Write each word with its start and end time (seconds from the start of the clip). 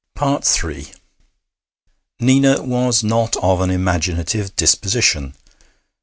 III 0.19 0.93
Nina 2.19 2.63
was 2.63 3.03
not 3.03 3.37
of 3.37 3.61
an 3.61 3.69
imaginative 3.69 4.55
disposition. 4.55 5.35